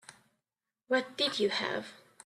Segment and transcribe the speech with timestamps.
[0.87, 1.89] What did you have?